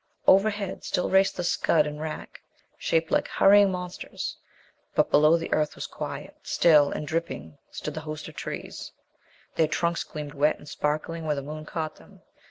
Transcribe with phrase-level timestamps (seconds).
[0.25, 2.41] Overhead still raced the scud and wrack,
[2.79, 4.35] shaped like hurrying monsters;
[4.95, 6.35] but below the earth was quiet.
[6.41, 8.93] Still and dripping stood the hosts of trees.
[9.57, 12.23] Their trunks gleamed wet and sparkling where the moon caught them.